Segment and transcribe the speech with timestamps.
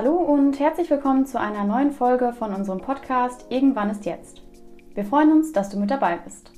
[0.00, 4.42] Hallo und herzlich willkommen zu einer neuen Folge von unserem Podcast Irgendwann ist jetzt.
[4.94, 6.52] Wir freuen uns, dass du mit dabei bist.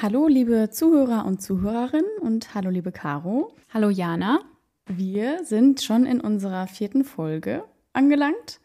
[0.00, 3.56] Hallo liebe Zuhörer und Zuhörerinnen und hallo liebe Caro.
[3.74, 4.38] Hallo Jana.
[4.86, 8.60] Wir sind schon in unserer vierten Folge angelangt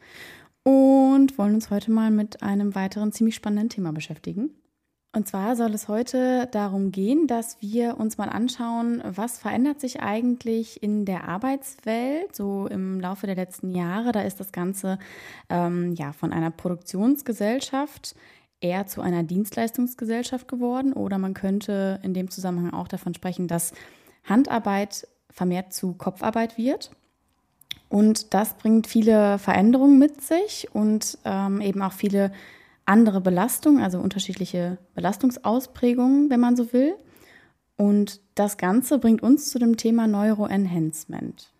[0.62, 4.52] und wollen uns heute mal mit einem weiteren ziemlich spannenden Thema beschäftigen.
[5.16, 10.02] Und zwar soll es heute darum gehen, dass wir uns mal anschauen, was verändert sich
[10.02, 14.12] eigentlich in der Arbeitswelt so im Laufe der letzten Jahre.
[14.12, 14.98] Da ist das Ganze
[15.50, 18.16] ähm, ja von einer Produktionsgesellschaft
[18.60, 20.94] eher zu einer Dienstleistungsgesellschaft geworden.
[20.94, 23.74] Oder man könnte in dem Zusammenhang auch davon sprechen, dass
[24.24, 26.90] Handarbeit vermehrt zu Kopfarbeit wird.
[27.88, 32.32] Und das bringt viele Veränderungen mit sich und ähm, eben auch viele
[32.86, 36.96] andere Belastungen, also unterschiedliche Belastungsausprägungen, wenn man so will.
[37.76, 41.54] Und das Ganze bringt uns zu dem Thema Neuroenhancement.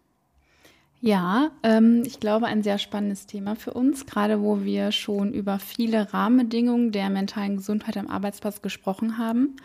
[1.06, 5.60] Ja, ähm, ich glaube, ein sehr spannendes Thema für uns, gerade wo wir schon über
[5.60, 9.58] viele Rahmenbedingungen der mentalen Gesundheit am Arbeitsplatz gesprochen haben.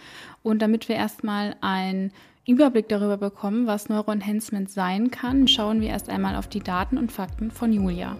[0.42, 2.12] Und damit wir erstmal einen
[2.44, 7.12] Überblick darüber bekommen, was Neuroenhancement sein kann, schauen wir erst einmal auf die Daten und
[7.12, 8.16] Fakten von Julia.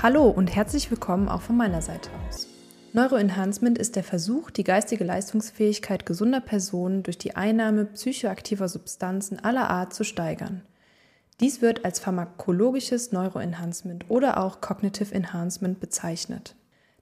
[0.00, 2.46] Hallo und herzlich willkommen auch von meiner Seite aus.
[2.92, 9.68] Neuroenhancement ist der Versuch, die geistige Leistungsfähigkeit gesunder Personen durch die Einnahme psychoaktiver Substanzen aller
[9.68, 10.62] Art zu steigern.
[11.40, 16.54] Dies wird als pharmakologisches Neuroenhancement oder auch Cognitive Enhancement bezeichnet.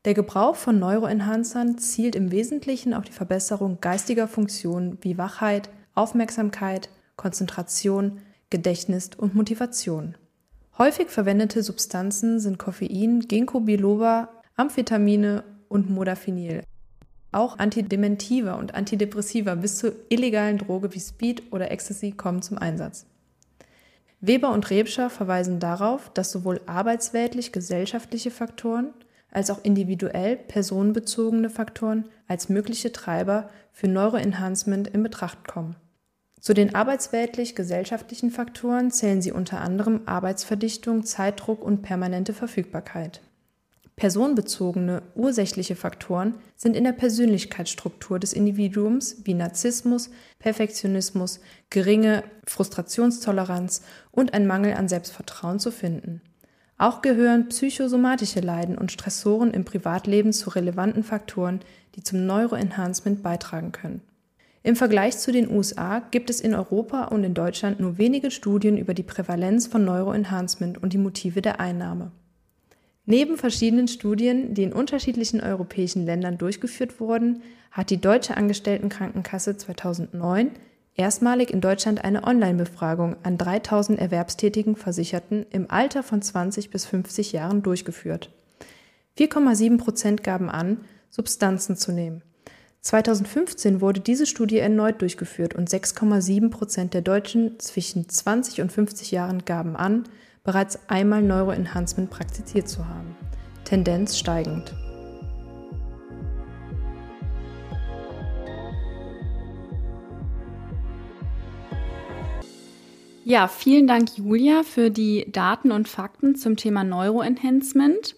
[0.06, 6.88] Der Gebrauch von Neuroenhancern zielt im Wesentlichen auf die Verbesserung geistiger Funktionen wie Wachheit, Aufmerksamkeit,
[7.16, 10.14] Konzentration, Gedächtnis und Motivation.
[10.78, 16.64] Häufig verwendete Substanzen sind Koffein, Ginkgo biloba, Amphetamine und Modafinil.
[17.32, 23.06] Auch Antidementiva und Antidepressiva bis zur illegalen Droge wie Speed oder Ecstasy kommen zum Einsatz.
[24.20, 28.92] Weber und Rebscher verweisen darauf, dass sowohl arbeitsweltlich gesellschaftliche Faktoren
[29.30, 35.76] als auch individuell personenbezogene Faktoren als mögliche Treiber für Neuroenhancement in Betracht kommen.
[36.40, 43.22] Zu den arbeitsweltlich-gesellschaftlichen Faktoren zählen sie unter anderem Arbeitsverdichtung, Zeitdruck und permanente Verfügbarkeit.
[43.96, 53.80] Personenbezogene ursächliche Faktoren sind in der Persönlichkeitsstruktur des Individuums wie Narzissmus, Perfektionismus, geringe Frustrationstoleranz
[54.12, 56.20] und ein Mangel an Selbstvertrauen zu finden.
[56.76, 61.60] Auch gehören psychosomatische Leiden und Stressoren im Privatleben zu relevanten Faktoren,
[61.94, 64.02] die zum Neuroenhancement beitragen können.
[64.66, 68.76] Im Vergleich zu den USA gibt es in Europa und in Deutschland nur wenige Studien
[68.76, 72.10] über die Prävalenz von Neuroenhancement und die Motive der Einnahme.
[73.04, 80.50] Neben verschiedenen Studien, die in unterschiedlichen europäischen Ländern durchgeführt wurden, hat die Deutsche Angestelltenkrankenkasse 2009
[80.96, 87.30] erstmalig in Deutschland eine Online-Befragung an 3000 erwerbstätigen Versicherten im Alter von 20 bis 50
[87.30, 88.32] Jahren durchgeführt.
[89.16, 90.78] 4,7 Prozent gaben an,
[91.10, 92.22] Substanzen zu nehmen.
[92.86, 99.10] 2015 wurde diese Studie erneut durchgeführt und 6,7 Prozent der Deutschen zwischen 20 und 50
[99.10, 100.04] Jahren gaben an,
[100.44, 103.16] bereits einmal Neuroenhancement praktiziert zu haben.
[103.64, 104.72] Tendenz steigend.
[113.24, 118.14] Ja, vielen Dank, Julia, für die Daten und Fakten zum Thema Neuroenhancement.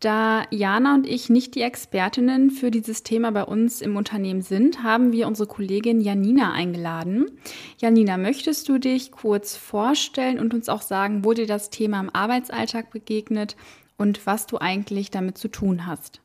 [0.00, 4.82] Da Jana und ich nicht die Expertinnen für dieses Thema bei uns im Unternehmen sind,
[4.82, 7.30] haben wir unsere Kollegin Janina eingeladen.
[7.78, 12.10] Janina, möchtest du dich kurz vorstellen und uns auch sagen, wo dir das Thema im
[12.14, 13.56] Arbeitsalltag begegnet
[13.96, 16.20] und was du eigentlich damit zu tun hast?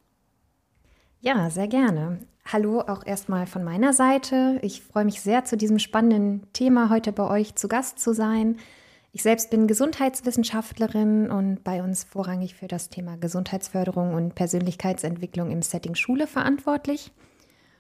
[1.21, 2.19] Ja, sehr gerne.
[2.51, 4.59] Hallo auch erstmal von meiner Seite.
[4.63, 8.57] Ich freue mich sehr, zu diesem spannenden Thema heute bei euch zu Gast zu sein.
[9.11, 15.63] Ich selbst bin Gesundheitswissenschaftlerin und bei uns vorrangig für das Thema Gesundheitsförderung und Persönlichkeitsentwicklung im
[15.63, 17.11] Setting Schule verantwortlich.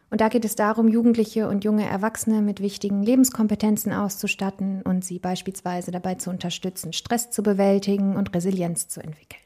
[0.09, 5.19] Und da geht es darum, Jugendliche und junge Erwachsene mit wichtigen Lebenskompetenzen auszustatten und sie
[5.19, 9.43] beispielsweise dabei zu unterstützen, Stress zu bewältigen und Resilienz zu entwickeln.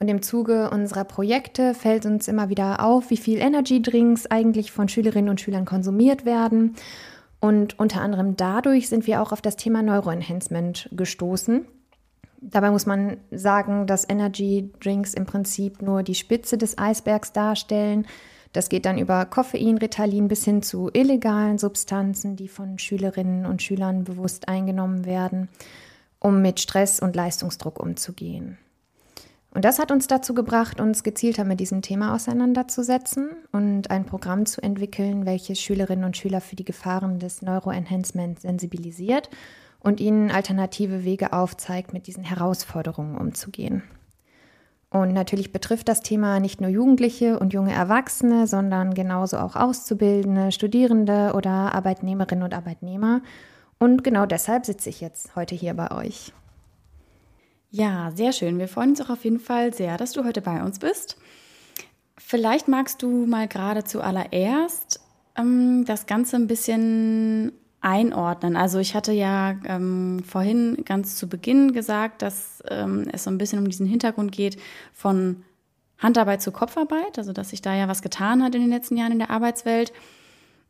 [0.00, 4.70] Und im Zuge unserer Projekte fällt uns immer wieder auf, wie viel Energy Drinks eigentlich
[4.70, 6.74] von Schülerinnen und Schülern konsumiert werden
[7.42, 11.66] und unter anderem dadurch sind wir auch auf das Thema Neuroenhancement gestoßen.
[12.40, 18.06] Dabei muss man sagen, dass Energy Drinks im Prinzip nur die Spitze des Eisbergs darstellen.
[18.52, 23.60] Das geht dann über Koffein, Ritalin bis hin zu illegalen Substanzen, die von Schülerinnen und
[23.60, 25.48] Schülern bewusst eingenommen werden,
[26.20, 28.56] um mit Stress und Leistungsdruck umzugehen.
[29.54, 34.46] Und das hat uns dazu gebracht, uns gezielter mit diesem Thema auseinanderzusetzen und ein Programm
[34.46, 39.28] zu entwickeln, welches Schülerinnen und Schüler für die Gefahren des Neuroenhancement sensibilisiert
[39.80, 43.82] und ihnen alternative Wege aufzeigt, mit diesen Herausforderungen umzugehen.
[44.88, 50.52] Und natürlich betrifft das Thema nicht nur Jugendliche und junge Erwachsene, sondern genauso auch Auszubildende,
[50.52, 53.22] Studierende oder Arbeitnehmerinnen und Arbeitnehmer.
[53.78, 56.32] Und genau deshalb sitze ich jetzt heute hier bei euch.
[57.74, 58.58] Ja, sehr schön.
[58.58, 61.16] Wir freuen uns auch auf jeden Fall sehr, dass du heute bei uns bist.
[62.18, 65.00] Vielleicht magst du mal gerade zuallererst
[65.38, 68.56] ähm, das Ganze ein bisschen einordnen.
[68.56, 73.38] Also ich hatte ja ähm, vorhin ganz zu Beginn gesagt, dass ähm, es so ein
[73.38, 74.58] bisschen um diesen Hintergrund geht
[74.92, 75.42] von
[75.96, 79.12] Handarbeit zu Kopfarbeit, also dass sich da ja was getan hat in den letzten Jahren
[79.12, 79.94] in der Arbeitswelt.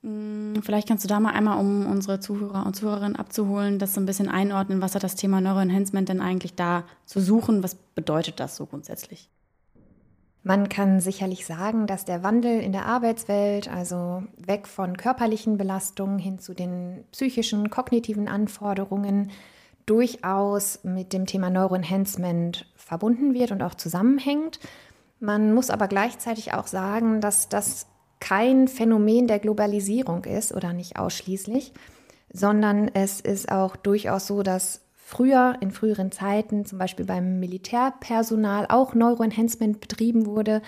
[0.02, 4.00] Hm, vielleicht kannst du da mal einmal, um unsere Zuhörer und Zuhörerinnen abzuholen, das so
[4.00, 4.82] ein bisschen einordnen.
[4.82, 7.62] Was hat das Thema Neuroenhancement denn eigentlich da zu suchen?
[7.62, 9.28] Was bedeutet das so grundsätzlich?
[10.44, 16.18] Man kann sicherlich sagen, dass der Wandel in der Arbeitswelt, also weg von körperlichen Belastungen
[16.18, 19.30] hin zu den psychischen, kognitiven Anforderungen,
[19.86, 24.58] durchaus mit dem Thema Neuroenhancement verbunden wird und auch zusammenhängt.
[25.20, 27.86] Man muss aber gleichzeitig auch sagen, dass das
[28.22, 31.72] kein Phänomen der Globalisierung ist oder nicht ausschließlich,
[32.32, 38.66] sondern es ist auch durchaus so, dass früher, in früheren Zeiten, zum Beispiel beim Militärpersonal,
[38.68, 40.62] auch Neuroenhancement betrieben wurde.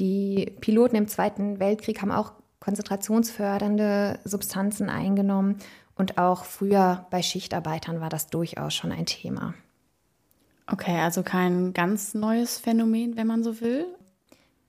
[0.00, 5.58] Die Piloten im Zweiten Weltkrieg haben auch konzentrationsfördernde Substanzen eingenommen
[5.94, 9.54] und auch früher bei Schichtarbeitern war das durchaus schon ein Thema.
[10.66, 13.86] Okay, also kein ganz neues Phänomen, wenn man so will.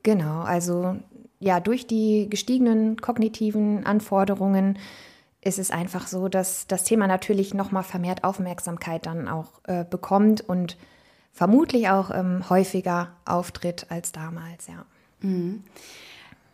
[0.04, 0.98] Genau, also
[1.40, 4.78] ja, durch die gestiegenen kognitiven Anforderungen
[5.42, 10.42] ist es einfach so, dass das Thema natürlich nochmal vermehrt Aufmerksamkeit dann auch äh, bekommt
[10.42, 10.78] und
[11.32, 14.86] vermutlich auch ähm, häufiger auftritt als damals, ja.
[15.22, 15.64] Mhm.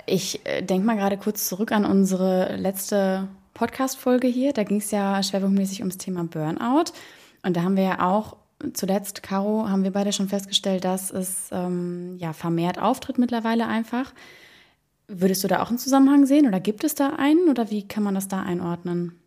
[0.05, 4.51] Ich äh, denke mal gerade kurz zurück an unsere letzte Podcast-Folge hier.
[4.51, 6.91] Da ging es ja schwerpunktmäßig ums Thema Burnout.
[7.43, 8.35] Und da haben wir ja auch
[8.73, 14.13] zuletzt, Caro, haben wir beide schon festgestellt, dass es ähm, ja vermehrt auftritt mittlerweile einfach.
[15.07, 18.03] Würdest du da auch einen Zusammenhang sehen oder gibt es da einen oder wie kann
[18.03, 19.19] man das da einordnen?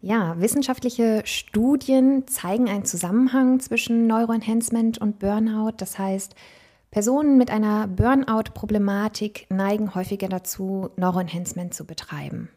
[0.00, 5.72] Ja, wissenschaftliche Studien zeigen einen Zusammenhang zwischen Neuroenhancement und Burnout.
[5.78, 6.36] Das heißt,
[6.92, 12.48] Personen mit einer Burnout-Problematik neigen häufiger dazu, Neuroenhancement zu betreiben.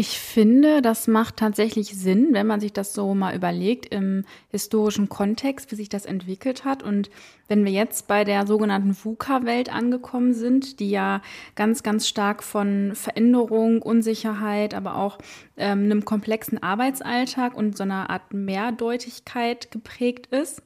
[0.00, 5.08] Ich finde, das macht tatsächlich Sinn, wenn man sich das so mal überlegt im historischen
[5.08, 6.84] Kontext, wie sich das entwickelt hat.
[6.84, 7.10] Und
[7.48, 11.20] wenn wir jetzt bei der sogenannten VUCA-Welt angekommen sind, die ja
[11.56, 15.18] ganz, ganz stark von Veränderung, Unsicherheit, aber auch
[15.56, 20.62] ähm, einem komplexen Arbeitsalltag und so einer Art Mehrdeutigkeit geprägt ist,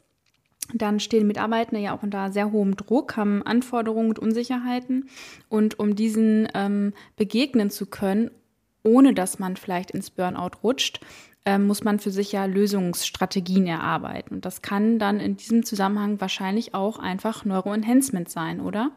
[0.75, 5.08] dann stehen Mitarbeitende ja auch unter sehr hohem Druck, haben Anforderungen und Unsicherheiten.
[5.49, 8.31] Und um diesen ähm, begegnen zu können,
[8.82, 11.00] ohne dass man vielleicht ins Burnout rutscht,
[11.44, 14.34] äh, muss man für sich ja Lösungsstrategien erarbeiten.
[14.34, 18.90] Und das kann dann in diesem Zusammenhang wahrscheinlich auch einfach Neuroenhancement sein, oder?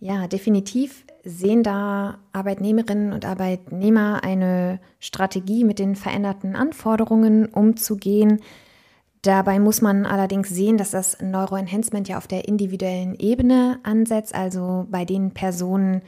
[0.00, 8.40] Ja, definitiv sehen da Arbeitnehmerinnen und Arbeitnehmer eine Strategie, mit den veränderten Anforderungen umzugehen.
[9.22, 14.86] Dabei muss man allerdings sehen, dass das Neuroenhancement ja auf der individuellen Ebene ansetzt, also
[14.88, 16.02] bei den Personen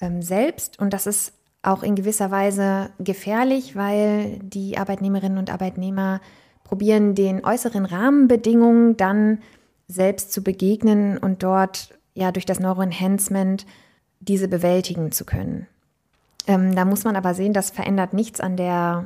[0.00, 0.78] ähm, selbst.
[0.78, 6.20] Und das ist auch in gewisser Weise gefährlich, weil die Arbeitnehmerinnen und Arbeitnehmer
[6.64, 9.38] probieren, den äußeren Rahmenbedingungen dann
[9.86, 13.66] selbst zu begegnen und dort ja durch das Neuroenhancement
[14.20, 15.66] diese bewältigen zu können.
[16.46, 19.04] Ähm, da muss man aber sehen, das verändert nichts an der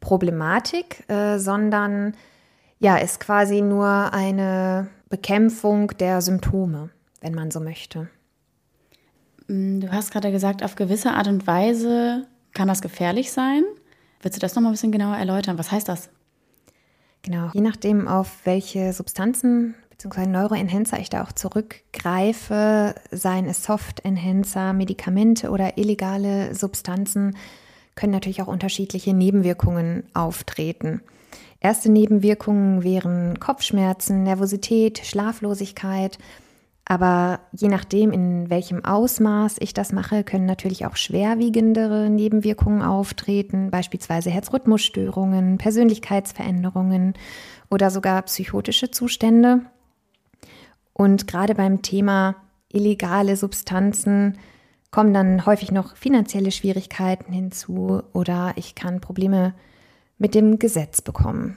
[0.00, 2.14] Problematik, äh, sondern
[2.78, 8.08] ja, ist quasi nur eine Bekämpfung der Symptome, wenn man so möchte.
[9.48, 13.62] Mm, du hast gerade gesagt, auf gewisse Art und Weise kann das gefährlich sein.
[14.22, 15.58] Willst du das noch mal ein bisschen genauer erläutern?
[15.58, 16.08] Was heißt das?
[17.22, 20.26] Genau, je nachdem, auf welche Substanzen bzw.
[20.26, 27.36] Neuroenhancer ich da auch zurückgreife, seien es Soft-Enhancer, Medikamente oder illegale Substanzen,
[27.94, 31.00] können natürlich auch unterschiedliche Nebenwirkungen auftreten.
[31.60, 36.18] Erste Nebenwirkungen wären Kopfschmerzen, Nervosität, Schlaflosigkeit,
[36.88, 43.72] aber je nachdem, in welchem Ausmaß ich das mache, können natürlich auch schwerwiegendere Nebenwirkungen auftreten,
[43.72, 47.14] beispielsweise Herzrhythmusstörungen, Persönlichkeitsveränderungen
[47.70, 49.62] oder sogar psychotische Zustände.
[50.92, 52.36] Und gerade beim Thema
[52.72, 54.38] illegale Substanzen
[54.92, 59.54] kommen dann häufig noch finanzielle Schwierigkeiten hinzu oder ich kann Probleme
[60.18, 61.56] mit dem Gesetz bekommen.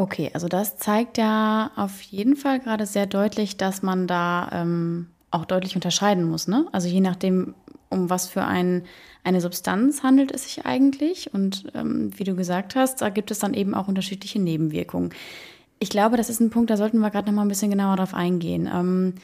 [0.00, 5.08] Okay, also das zeigt ja auf jeden Fall gerade sehr deutlich, dass man da ähm,
[5.30, 6.48] auch deutlich unterscheiden muss.
[6.48, 6.66] Ne?
[6.72, 7.54] Also je nachdem,
[7.90, 8.84] um was für ein,
[9.24, 11.34] eine Substanz handelt es sich eigentlich.
[11.34, 15.10] Und ähm, wie du gesagt hast, da gibt es dann eben auch unterschiedliche Nebenwirkungen.
[15.80, 17.96] Ich glaube, das ist ein Punkt, da sollten wir gerade noch mal ein bisschen genauer
[17.96, 18.70] drauf eingehen.
[18.72, 19.16] Ähm,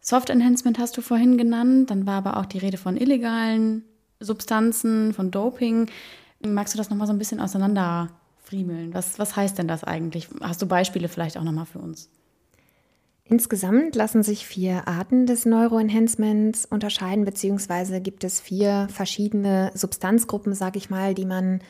[0.00, 3.84] Soft Enhancement hast du vorhin genannt, dann war aber auch die Rede von illegalen
[4.18, 5.88] Substanzen, von Doping.
[6.44, 8.08] Magst du das noch mal so ein bisschen auseinander
[8.48, 8.94] Friemeln.
[8.94, 10.28] Was, was heißt denn das eigentlich?
[10.40, 12.10] Hast du Beispiele vielleicht auch nochmal für uns?
[13.24, 20.78] Insgesamt lassen sich vier Arten des Neuroenhancements unterscheiden, beziehungsweise gibt es vier verschiedene Substanzgruppen, sage
[20.78, 21.60] ich mal, die man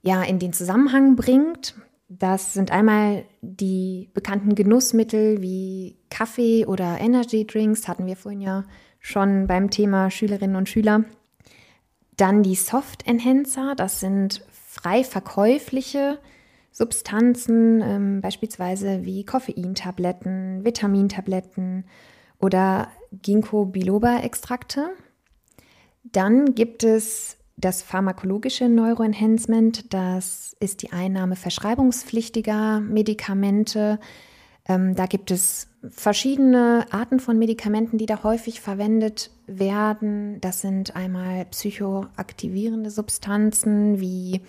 [0.00, 1.74] ja in den Zusammenhang bringt.
[2.08, 8.64] Das sind einmal die bekannten Genussmittel wie Kaffee oder Energy Drinks, hatten wir vorhin ja
[9.00, 11.04] schon beim Thema Schülerinnen und Schüler.
[12.16, 16.20] Dann die Soft Enhancer, das sind frei verkäufliche
[16.70, 21.84] Substanzen, ähm, beispielsweise wie Koffeintabletten, Vitamintabletten
[22.38, 24.90] oder Ginkgo biloba-Extrakte.
[26.04, 33.98] Dann gibt es das pharmakologische Neuroenhancement, das ist die Einnahme verschreibungspflichtiger Medikamente.
[34.70, 40.40] Ähm, da gibt es verschiedene Arten von Medikamenten, die da häufig verwendet werden.
[40.40, 44.42] Das sind einmal psychoaktivierende Substanzen wie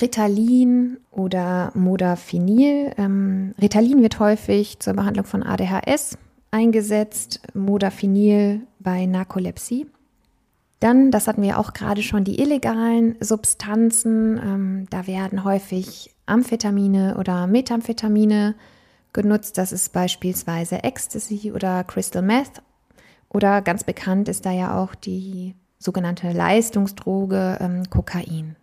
[0.00, 2.92] Ritalin oder Modafinil.
[2.96, 6.16] Ähm, Ritalin wird häufig zur Behandlung von ADHS
[6.50, 9.86] eingesetzt, Modafinil bei Narkolepsie.
[10.80, 14.38] Dann, das hatten wir auch gerade schon, die illegalen Substanzen.
[14.42, 18.54] Ähm, da werden häufig Amphetamine oder Methamphetamine
[19.16, 19.58] genutzt.
[19.58, 22.62] Das ist beispielsweise Ecstasy oder Crystal Meth.
[23.28, 28.54] Oder ganz bekannt ist da ja auch die sogenannte Leistungsdroge ähm, Kokain.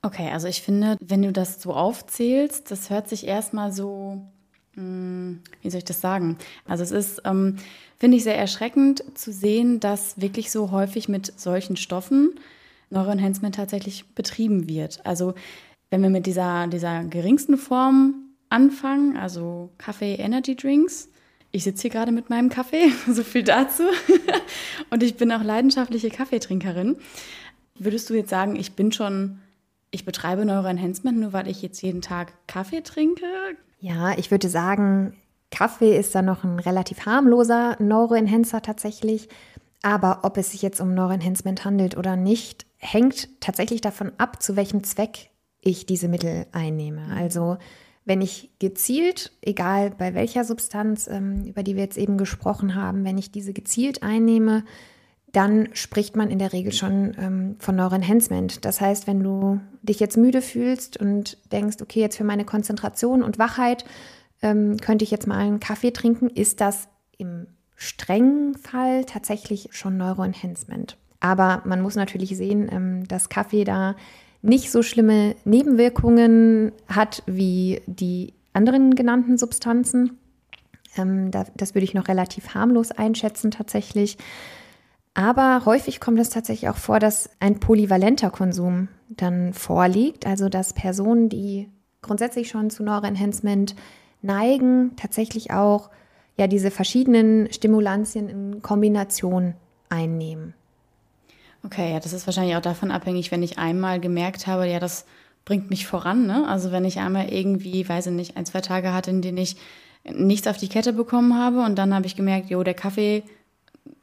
[0.00, 4.22] Okay, also ich finde, wenn du das so aufzählst, das hört sich erstmal so,
[4.74, 6.38] hm, wie soll ich das sagen?
[6.66, 7.56] Also es ist, ähm,
[7.98, 12.34] finde ich, sehr erschreckend zu sehen, dass wirklich so häufig mit solchen Stoffen
[12.90, 15.04] Neuroenhancement tatsächlich betrieben wird.
[15.04, 15.34] Also
[15.90, 18.23] wenn wir mit dieser, dieser geringsten Form
[18.54, 21.10] anfangen, also Kaffee Energy Drinks,
[21.50, 23.84] ich sitze hier gerade mit meinem Kaffee, so viel dazu.
[24.90, 26.96] Und ich bin auch leidenschaftliche Kaffeetrinkerin.
[27.78, 29.40] Würdest du jetzt sagen, ich bin schon
[29.94, 33.26] ich betreibe Neuroenhancement nur, weil ich jetzt jeden Tag Kaffee trinke?
[33.78, 35.14] Ja, ich würde sagen,
[35.52, 39.28] Kaffee ist da noch ein relativ harmloser Neuroenhancer tatsächlich.
[39.82, 44.56] Aber ob es sich jetzt um Neuroenhancement handelt oder nicht, hängt tatsächlich davon ab, zu
[44.56, 45.30] welchem Zweck
[45.60, 47.02] ich diese Mittel einnehme.
[47.02, 47.12] Mhm.
[47.12, 47.58] Also
[48.04, 53.04] wenn ich gezielt, egal bei welcher Substanz, ähm, über die wir jetzt eben gesprochen haben,
[53.04, 54.64] wenn ich diese gezielt einnehme,
[55.32, 58.64] dann spricht man in der Regel schon ähm, von Neuroenhancement.
[58.64, 63.22] Das heißt, wenn du dich jetzt müde fühlst und denkst, okay, jetzt für meine Konzentration
[63.22, 63.84] und Wachheit
[64.42, 69.96] ähm, könnte ich jetzt mal einen Kaffee trinken, ist das im strengen Fall tatsächlich schon
[69.96, 70.96] Neuroenhancement.
[71.18, 73.96] Aber man muss natürlich sehen, dass Kaffee da
[74.44, 80.18] nicht so schlimme Nebenwirkungen hat wie die anderen genannten Substanzen.
[80.96, 84.18] Ähm, da, das würde ich noch relativ harmlos einschätzen tatsächlich.
[85.14, 90.74] Aber häufig kommt es tatsächlich auch vor, dass ein polyvalenter Konsum dann vorliegt, also dass
[90.74, 91.70] Personen, die
[92.02, 93.74] grundsätzlich schon zu Neuroenhancement
[94.22, 95.90] neigen, tatsächlich auch
[96.36, 99.54] ja diese verschiedenen Stimulantien in Kombination
[99.88, 100.54] einnehmen.
[101.64, 105.06] Okay, ja, das ist wahrscheinlich auch davon abhängig, wenn ich einmal gemerkt habe, ja, das
[105.44, 106.46] bringt mich voran, ne?
[106.46, 109.56] Also wenn ich einmal irgendwie, weiß ich nicht, ein, zwei Tage hatte, in denen ich
[110.04, 113.22] nichts auf die Kette bekommen habe und dann habe ich gemerkt, jo, der Kaffee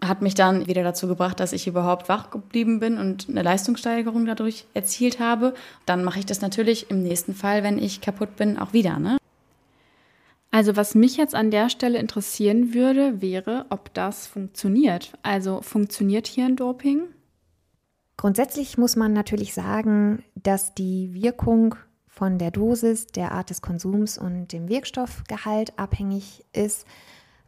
[0.03, 4.25] hat mich dann wieder dazu gebracht, dass ich überhaupt wach geblieben bin und eine Leistungssteigerung
[4.25, 5.53] dadurch erzielt habe.
[5.85, 8.99] Dann mache ich das natürlich im nächsten Fall, wenn ich kaputt bin, auch wieder.
[8.99, 9.17] Ne?
[10.49, 15.13] Also was mich jetzt an der Stelle interessieren würde, wäre, ob das funktioniert.
[15.23, 17.03] Also funktioniert hier ein Doping?
[18.21, 21.73] Grundsätzlich muss man natürlich sagen, dass die Wirkung
[22.05, 26.85] von der Dosis, der Art des Konsums und dem Wirkstoffgehalt abhängig ist.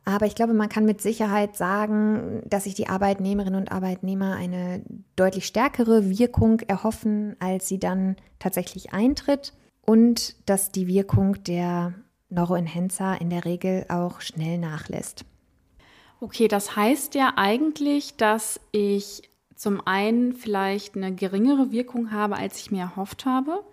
[0.03, 4.81] Aber ich glaube, man kann mit Sicherheit sagen, dass sich die Arbeitnehmerinnen und Arbeitnehmer eine
[5.15, 9.53] deutlich stärkere Wirkung erhoffen, als sie dann tatsächlich eintritt
[9.85, 11.93] und dass die Wirkung der
[12.29, 15.23] Neuroenhancer in der Regel auch schnell nachlässt.
[16.19, 22.59] Okay, das heißt ja eigentlich, dass ich zum einen vielleicht eine geringere Wirkung habe, als
[22.59, 23.63] ich mir erhofft habe.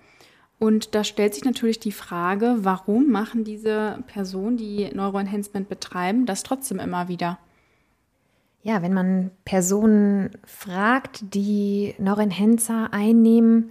[0.58, 6.42] Und da stellt sich natürlich die Frage, warum machen diese Personen, die Neuroenhancement betreiben, das
[6.42, 7.38] trotzdem immer wieder?
[8.62, 13.70] Ja, wenn man Personen fragt, die Neuroenhancer einnehmen,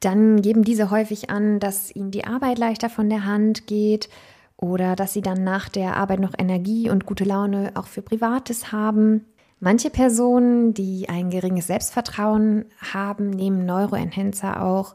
[0.00, 4.10] dann geben diese häufig an, dass ihnen die Arbeit leichter von der Hand geht
[4.58, 8.72] oder dass sie dann nach der Arbeit noch Energie und gute Laune auch für Privates
[8.72, 9.24] haben.
[9.60, 14.94] Manche Personen, die ein geringes Selbstvertrauen haben, nehmen Neuroenhancer auch,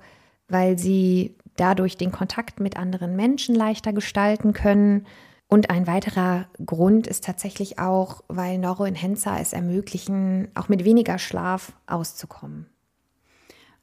[0.49, 5.05] weil sie dadurch den Kontakt mit anderen Menschen leichter gestalten können.
[5.47, 11.73] Und ein weiterer Grund ist tatsächlich auch, weil Neuroenhancer es ermöglichen, auch mit weniger Schlaf
[11.85, 12.65] auszukommen.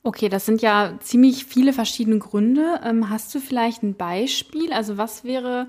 [0.02, 2.80] Okay, das sind ja ziemlich viele verschiedene Gründe.
[2.84, 4.72] Ähm, hast du vielleicht ein Beispiel?
[4.72, 5.68] Also was wäre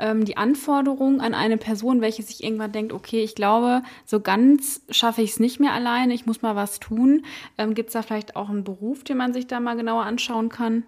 [0.00, 4.82] ähm, die Anforderung an eine Person, welche sich irgendwann denkt, okay, ich glaube, so ganz
[4.90, 7.24] schaffe ich es nicht mehr alleine, ich muss mal was tun.
[7.58, 10.48] Ähm, Gibt es da vielleicht auch einen Beruf, den man sich da mal genauer anschauen
[10.48, 10.84] kann?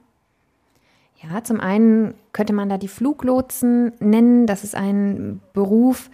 [1.23, 4.47] Ja, zum einen könnte man da die Fluglotsen nennen.
[4.47, 6.11] Das ist ein Beruf,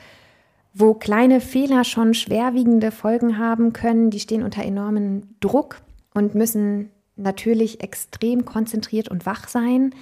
[0.74, 4.10] wo kleine Fehler schon schwerwiegende Folgen haben können.
[4.10, 5.80] Die stehen unter enormem Druck
[6.12, 9.94] und müssen natürlich extrem konzentriert und wach sein.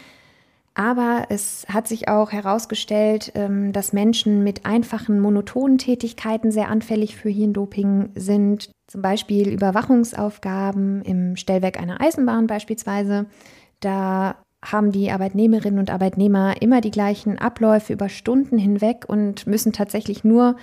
[0.78, 7.16] Aber es hat sich auch herausgestellt, ähm, dass Menschen mit einfachen, monotonen Tätigkeiten sehr anfällig
[7.16, 8.70] für Hirndoping sind.
[8.86, 13.24] Zum Beispiel Überwachungsaufgaben im Stellwerk einer Eisenbahn beispielsweise.
[13.80, 19.72] Da haben die Arbeitnehmerinnen und Arbeitnehmer immer die gleichen Abläufe über Stunden hinweg und müssen
[19.72, 20.56] tatsächlich nur,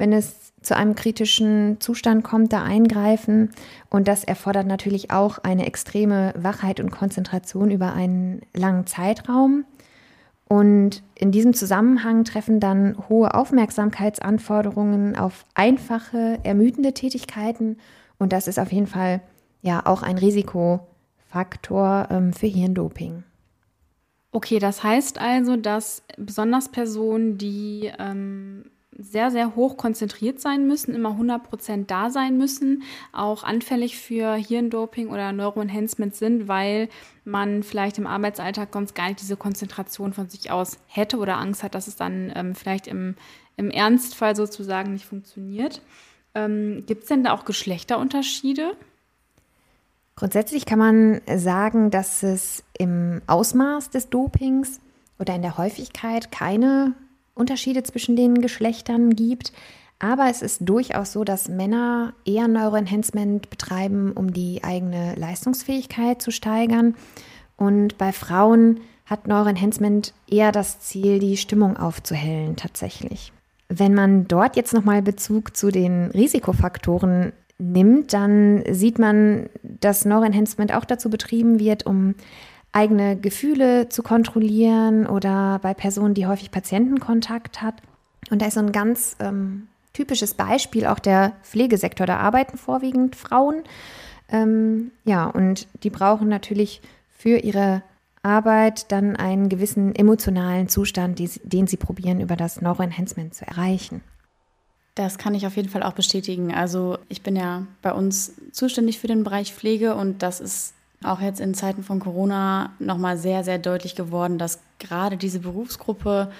[0.00, 3.50] wenn es zu einem kritischen Zustand kommt, da eingreifen.
[3.90, 9.66] Und das erfordert natürlich auch eine extreme Wachheit und Konzentration über einen langen Zeitraum.
[10.48, 17.76] Und in diesem Zusammenhang treffen dann hohe Aufmerksamkeitsanforderungen auf einfache, ermüdende Tätigkeiten.
[18.18, 19.20] Und das ist auf jeden Fall
[19.60, 23.22] ja auch ein Risikofaktor ähm, für Hirndoping.
[24.32, 28.64] Okay, das heißt also, dass besonders Personen, die ähm,
[29.00, 35.08] sehr, sehr hoch konzentriert sein müssen, immer 100% da sein müssen, auch anfällig für Hirndoping
[35.08, 36.88] oder Neuroenhancement sind, weil
[37.24, 41.62] man vielleicht im Arbeitsalltag sonst gar nicht diese Konzentration von sich aus hätte oder Angst
[41.62, 43.14] hat, dass es dann ähm, vielleicht im,
[43.56, 45.80] im Ernstfall sozusagen nicht funktioniert.
[46.34, 48.76] Ähm, Gibt es denn da auch Geschlechterunterschiede?
[50.16, 54.80] Grundsätzlich kann man sagen, dass es im Ausmaß des Dopings
[55.18, 56.94] oder in der Häufigkeit keine
[57.40, 59.52] Unterschiede zwischen den Geschlechtern gibt.
[59.98, 66.30] Aber es ist durchaus so, dass Männer eher Neuroenhancement betreiben, um die eigene Leistungsfähigkeit zu
[66.30, 66.94] steigern.
[67.56, 73.32] Und bei Frauen hat Neuroenhancement eher das Ziel, die Stimmung aufzuhellen tatsächlich.
[73.68, 80.74] Wenn man dort jetzt nochmal Bezug zu den Risikofaktoren nimmt, dann sieht man, dass Neuroenhancement
[80.74, 82.14] auch dazu betrieben wird, um
[82.72, 87.74] eigene Gefühle zu kontrollieren oder bei Personen, die häufig Patientenkontakt hat.
[88.30, 92.06] Und da ist so ein ganz ähm, typisches Beispiel auch der Pflegesektor.
[92.06, 93.62] Da arbeiten vorwiegend Frauen.
[94.28, 97.82] Ähm, ja, und die brauchen natürlich für ihre
[98.22, 104.02] Arbeit dann einen gewissen emotionalen Zustand, die, den sie probieren, über das Neuroenhancement zu erreichen.
[104.94, 106.52] Das kann ich auf jeden Fall auch bestätigen.
[106.54, 111.20] Also ich bin ja bei uns zuständig für den Bereich Pflege und das ist auch
[111.20, 116.30] jetzt in Zeiten von Corona nochmal sehr, sehr deutlich geworden, dass gerade diese Berufsgruppe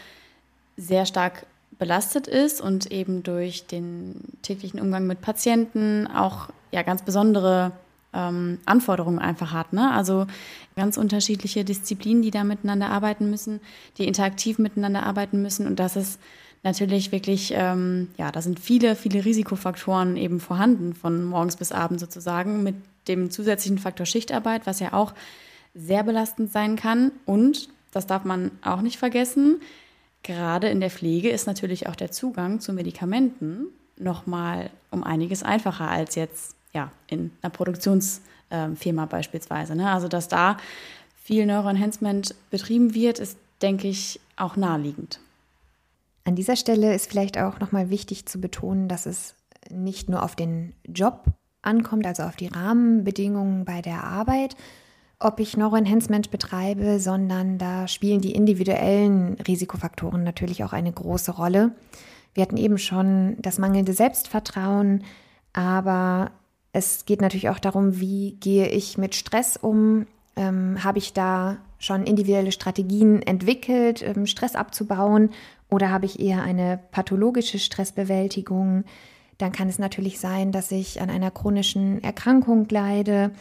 [0.76, 1.46] sehr stark
[1.78, 7.72] belastet ist und eben durch den täglichen Umgang mit Patienten auch ja ganz besondere
[8.12, 9.72] ähm, Anforderungen einfach hat.
[9.72, 9.90] Ne?
[9.92, 10.26] Also
[10.76, 13.60] ganz unterschiedliche Disziplinen, die da miteinander arbeiten müssen,
[13.96, 15.66] die interaktiv miteinander arbeiten müssen.
[15.66, 16.20] Und das ist
[16.62, 22.02] natürlich wirklich, ähm, ja, da sind viele, viele Risikofaktoren eben vorhanden, von morgens bis abends
[22.02, 22.74] sozusagen, mit
[23.08, 25.14] dem zusätzlichen Faktor Schichtarbeit, was ja auch
[25.74, 27.12] sehr belastend sein kann.
[27.24, 29.60] Und, das darf man auch nicht vergessen,
[30.22, 35.88] gerade in der Pflege ist natürlich auch der Zugang zu Medikamenten nochmal um einiges einfacher
[35.88, 39.74] als jetzt ja, in einer Produktionsfirma beispielsweise.
[39.74, 39.90] Ne?
[39.90, 40.56] Also, dass da
[41.22, 45.20] viel Neuroenhancement betrieben wird, ist, denke ich, auch naheliegend.
[46.24, 49.34] An dieser Stelle ist vielleicht auch nochmal wichtig zu betonen, dass es
[49.70, 51.24] nicht nur auf den Job
[51.62, 54.56] ankommt, also auf die Rahmenbedingungen bei der Arbeit,
[55.18, 61.72] ob ich Neuroenhancement betreibe, sondern da spielen die individuellen Risikofaktoren natürlich auch eine große Rolle.
[62.32, 65.04] Wir hatten eben schon das mangelnde Selbstvertrauen,
[65.52, 66.30] aber
[66.72, 70.06] es geht natürlich auch darum, wie gehe ich mit Stress um?
[70.36, 75.30] Ähm, habe ich da schon individuelle Strategien entwickelt, ähm, Stress abzubauen
[75.70, 78.84] oder habe ich eher eine pathologische Stressbewältigung?
[79.38, 83.32] Dann kann es natürlich sein, dass ich an einer chronischen Erkrankung leide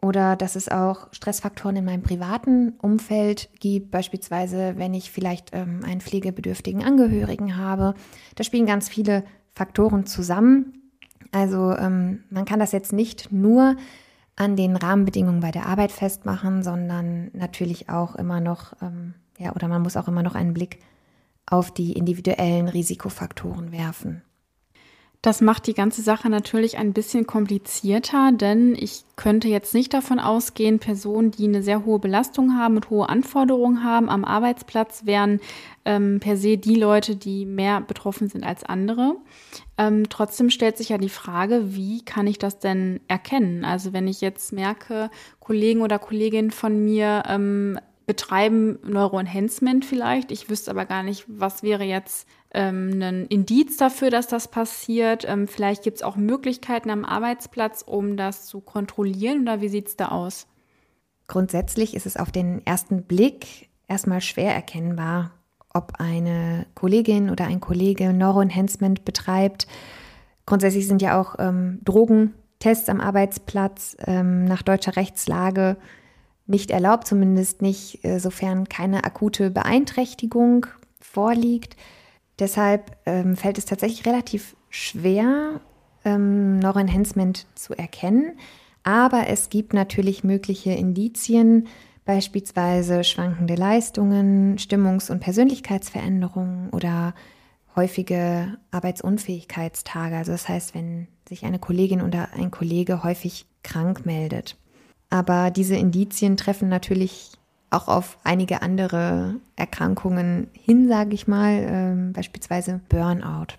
[0.00, 5.80] oder dass es auch Stressfaktoren in meinem privaten Umfeld gibt, beispielsweise wenn ich vielleicht ähm,
[5.84, 7.94] einen pflegebedürftigen Angehörigen habe.
[8.34, 10.90] Da spielen ganz viele Faktoren zusammen.
[11.30, 13.76] Also ähm, man kann das jetzt nicht nur
[14.34, 19.68] an den Rahmenbedingungen bei der Arbeit festmachen, sondern natürlich auch immer noch, ähm, ja, oder
[19.68, 20.80] man muss auch immer noch einen Blick
[21.46, 24.22] auf die individuellen Risikofaktoren werfen.
[25.22, 30.18] Das macht die ganze Sache natürlich ein bisschen komplizierter, denn ich könnte jetzt nicht davon
[30.18, 35.38] ausgehen, Personen, die eine sehr hohe Belastung haben und hohe Anforderungen haben am Arbeitsplatz, wären
[35.84, 39.14] ähm, per se die Leute, die mehr betroffen sind als andere.
[39.78, 43.64] Ähm, trotzdem stellt sich ja die Frage, wie kann ich das denn erkennen?
[43.64, 47.78] Also wenn ich jetzt merke, Kollegen oder Kolleginnen von mir ähm,
[48.12, 50.32] betreiben Neuroenhancement vielleicht.
[50.32, 55.24] Ich wüsste aber gar nicht, was wäre jetzt ähm, ein Indiz dafür, dass das passiert.
[55.26, 59.88] Ähm, vielleicht gibt es auch Möglichkeiten am Arbeitsplatz, um das zu kontrollieren oder wie sieht
[59.88, 60.46] es da aus?
[61.26, 65.30] Grundsätzlich ist es auf den ersten Blick erstmal schwer erkennbar,
[65.72, 69.66] ob eine Kollegin oder ein Kollege Neuroenhancement betreibt.
[70.44, 75.78] Grundsätzlich sind ja auch ähm, Drogentests am Arbeitsplatz ähm, nach deutscher Rechtslage
[76.46, 80.66] nicht erlaubt, zumindest nicht, äh, sofern keine akute Beeinträchtigung
[81.00, 81.76] vorliegt.
[82.38, 85.60] Deshalb ähm, fällt es tatsächlich relativ schwer,
[86.04, 88.38] ähm, Neuroenhancement zu erkennen.
[88.82, 91.68] Aber es gibt natürlich mögliche Indizien,
[92.04, 97.14] beispielsweise schwankende Leistungen, Stimmungs- und Persönlichkeitsveränderungen oder
[97.76, 100.16] häufige Arbeitsunfähigkeitstage.
[100.16, 104.56] Also das heißt, wenn sich eine Kollegin oder ein Kollege häufig krank meldet.
[105.12, 107.32] Aber diese Indizien treffen natürlich
[107.68, 113.58] auch auf einige andere Erkrankungen hin, sage ich mal, ähm, beispielsweise Burnout.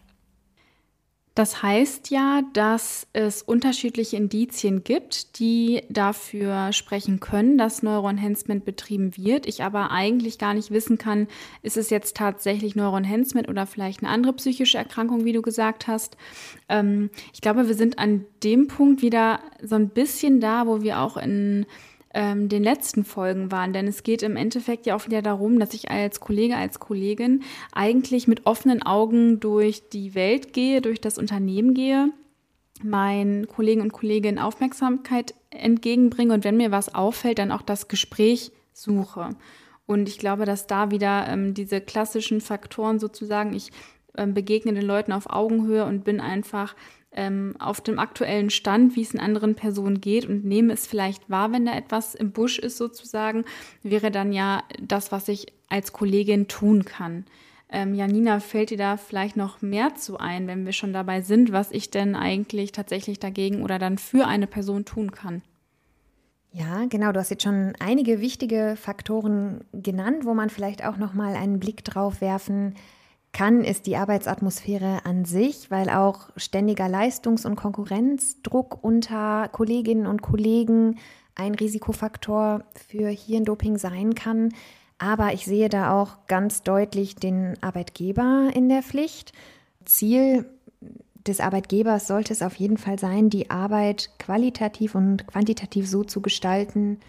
[1.35, 9.17] Das heißt ja, dass es unterschiedliche Indizien gibt, die dafür sprechen können, dass Neuroenhancement betrieben
[9.17, 9.47] wird.
[9.47, 11.27] Ich aber eigentlich gar nicht wissen kann,
[11.63, 16.17] ist es jetzt tatsächlich Neuroenhancement oder vielleicht eine andere psychische Erkrankung, wie du gesagt hast.
[16.69, 21.01] Ähm, ich glaube, wir sind an dem Punkt wieder so ein bisschen da, wo wir
[21.01, 21.65] auch in
[22.13, 23.73] ähm, den letzten Folgen waren.
[23.73, 27.43] Denn es geht im Endeffekt ja auch wieder darum, dass ich als Kollege, als Kollegin
[27.71, 32.09] eigentlich mit offenen Augen durch die Welt gehe, durch das Unternehmen gehe
[32.83, 38.51] meinen Kollegen und Kolleginnen Aufmerksamkeit entgegenbringe und wenn mir was auffällt, dann auch das Gespräch
[38.73, 39.29] suche.
[39.85, 43.71] Und ich glaube, dass da wieder ähm, diese klassischen Faktoren sozusagen, ich
[44.17, 46.75] ähm, begegne den Leuten auf Augenhöhe und bin einfach
[47.15, 51.29] ähm, auf dem aktuellen Stand, wie es in anderen Personen geht und nehme es vielleicht
[51.29, 53.45] wahr, wenn da etwas im Busch ist sozusagen,
[53.81, 57.25] wäre dann ja das, was ich als Kollegin tun kann.
[57.69, 61.51] Ähm, Janina, fällt dir da vielleicht noch mehr zu ein, wenn wir schon dabei sind,
[61.51, 65.41] was ich denn eigentlich tatsächlich dagegen oder dann für eine Person tun kann?
[66.51, 67.11] Ja, genau.
[67.11, 71.59] Du hast jetzt schon einige wichtige Faktoren genannt, wo man vielleicht auch noch mal einen
[71.59, 72.83] Blick drauf werfen kann,
[73.63, 80.99] ist die Arbeitsatmosphäre an sich, weil auch ständiger Leistungs- und Konkurrenzdruck unter Kolleginnen und Kollegen
[81.35, 84.53] ein Risikofaktor für Hirndoping sein kann.
[84.99, 89.33] Aber ich sehe da auch ganz deutlich den Arbeitgeber in der Pflicht.
[89.83, 90.45] Ziel
[91.27, 96.21] des Arbeitgebers sollte es auf jeden Fall sein, die Arbeit qualitativ und quantitativ so zu
[96.21, 96.99] gestalten,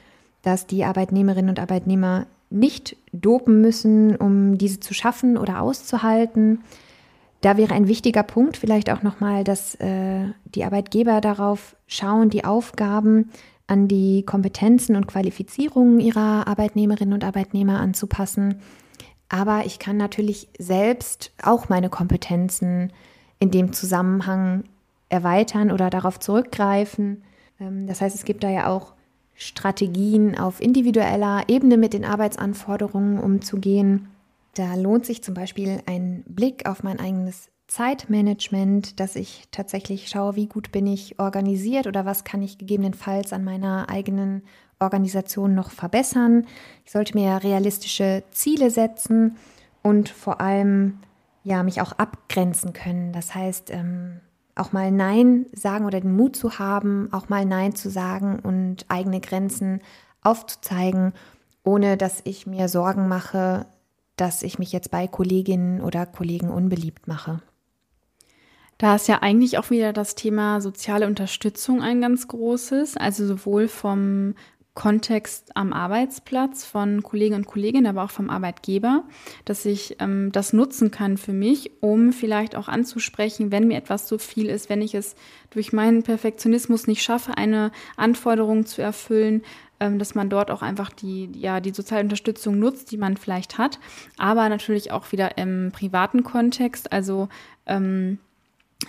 [0.43, 6.61] dass die Arbeitnehmerinnen und Arbeitnehmer nicht dopen müssen, um diese zu schaffen oder auszuhalten.
[7.40, 12.45] Da wäre ein wichtiger Punkt vielleicht auch nochmal, dass äh, die Arbeitgeber darauf schauen, die
[12.45, 13.31] Aufgaben
[13.67, 18.61] an die Kompetenzen und Qualifizierungen ihrer Arbeitnehmerinnen und Arbeitnehmer anzupassen.
[19.29, 22.93] Aber ich kann natürlich selbst auch meine Kompetenzen
[23.40, 24.64] in dem Zusammenhang
[25.09, 27.25] erweitern oder darauf zurückgreifen.
[27.61, 28.93] Ähm, das heißt, es gibt da ja auch
[29.35, 34.09] Strategien auf individueller Ebene mit den Arbeitsanforderungen umzugehen.
[34.55, 40.37] Da lohnt sich zum Beispiel ein Blick auf mein eigenes Zeitmanagement, dass ich tatsächlich schaue,
[40.37, 44.42] wie gut bin ich organisiert oder was kann ich gegebenenfalls an meiner eigenen
[44.79, 46.47] Organisation noch verbessern.
[46.85, 49.37] Ich sollte mir realistische Ziele setzen
[49.83, 50.99] und vor allem
[51.42, 53.12] ja mich auch abgrenzen können.
[53.12, 54.20] Das heißt, ähm,
[54.57, 58.85] auch mal Nein sagen oder den Mut zu haben, auch mal Nein zu sagen und
[58.88, 59.81] eigene Grenzen
[60.23, 61.12] aufzuzeigen,
[61.64, 63.67] ohne dass ich mir Sorgen mache,
[64.17, 67.40] dass ich mich jetzt bei Kolleginnen oder Kollegen unbeliebt mache.
[68.79, 73.69] Da ist ja eigentlich auch wieder das Thema soziale Unterstützung ein ganz großes, also sowohl
[73.69, 74.35] vom
[74.75, 79.05] Kontext am Arbeitsplatz von Kollegen und Kolleginnen, aber auch vom Arbeitgeber,
[79.45, 84.07] dass ich ähm, das nutzen kann für mich, um vielleicht auch anzusprechen, wenn mir etwas
[84.07, 85.15] zu viel ist, wenn ich es
[85.51, 89.43] durch meinen Perfektionismus nicht schaffe, eine Anforderung zu erfüllen,
[89.79, 93.59] ähm, dass man dort auch einfach die, ja, die soziale Unterstützung nutzt, die man vielleicht
[93.59, 93.79] hat,
[94.19, 97.29] aber natürlich auch wieder im privaten Kontext, also
[97.67, 98.19] ähm,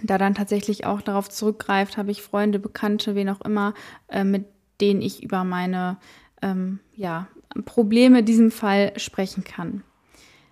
[0.01, 3.75] da dann tatsächlich auch darauf zurückgreift, habe ich Freunde, Bekannte, wen auch immer,
[4.09, 4.45] äh, mit
[4.81, 5.97] denen ich über meine
[6.41, 7.27] ähm, ja,
[7.65, 9.83] Probleme in diesem Fall sprechen kann.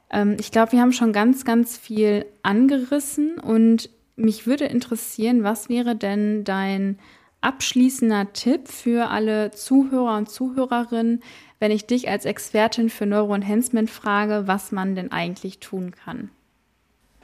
[0.10, 5.70] Ähm, ich glaube, wir haben schon ganz, ganz viel angerissen und mich würde interessieren, was
[5.70, 7.00] wäre denn dein
[7.42, 11.22] abschließender Tipp für alle Zuhörer und Zuhörerinnen,
[11.60, 16.30] wenn ich dich als Expertin für Neuroenhancement frage, was man denn eigentlich tun kann?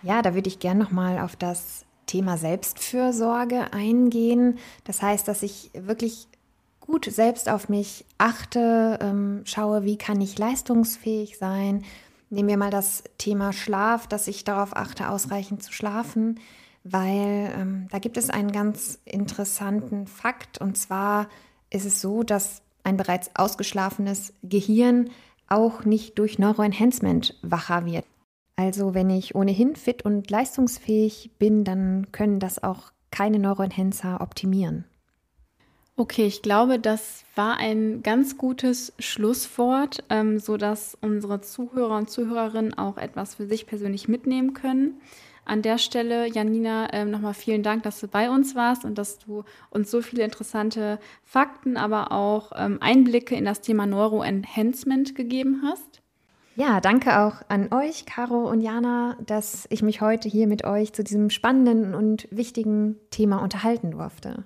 [0.02, 4.58] Ja, da würde ich gerne nochmal auf das Thema Selbstfürsorge eingehen.
[4.84, 6.28] Das heißt, dass ich wirklich
[6.90, 11.84] gut selbst auf mich achte, ähm, schaue, wie kann ich leistungsfähig sein.
[12.32, 16.40] Nehmen wir mal das Thema Schlaf, dass ich darauf achte, ausreichend zu schlafen,
[16.84, 21.30] weil ähm, da gibt es einen ganz interessanten Fakt und zwar
[21.70, 25.12] ist es so, dass ein bereits ausgeschlafenes Gehirn
[25.48, 28.06] auch nicht durch Neuroenhancement wacher wird.
[28.56, 34.86] Also wenn ich ohnehin fit und leistungsfähig bin, dann können das auch keine Neuroenhancer optimieren.
[36.00, 42.74] Okay, ich glaube, das war ein ganz gutes Schlusswort, ähm, sodass unsere Zuhörer und Zuhörerinnen
[42.74, 45.02] auch etwas für sich persönlich mitnehmen können.
[45.44, 49.20] An der Stelle, Janina, ähm, nochmal vielen Dank, dass du bei uns warst und dass
[49.20, 55.64] du uns so viele interessante Fakten, aber auch ähm, Einblicke in das Thema Neuroenhancement gegeben
[55.66, 56.02] hast.
[56.56, 60.94] Ja, danke auch an euch, Caro und Jana, dass ich mich heute hier mit euch
[60.94, 64.46] zu diesem spannenden und wichtigen Thema unterhalten durfte.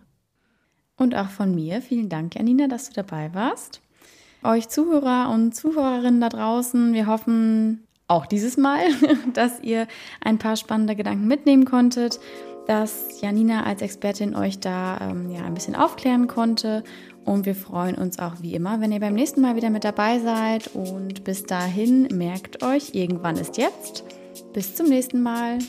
[0.97, 3.81] Und auch von mir vielen Dank, Janina, dass du dabei warst.
[4.43, 8.85] Euch Zuhörer und Zuhörerinnen da draußen, wir hoffen auch dieses Mal,
[9.33, 9.87] dass ihr
[10.21, 12.19] ein paar spannende Gedanken mitnehmen konntet,
[12.67, 16.83] dass Janina als Expertin euch da ähm, ja, ein bisschen aufklären konnte
[17.25, 20.19] und wir freuen uns auch wie immer, wenn ihr beim nächsten Mal wieder mit dabei
[20.19, 20.67] seid.
[20.73, 24.03] Und bis dahin merkt euch, irgendwann ist jetzt.
[24.53, 25.59] Bis zum nächsten Mal.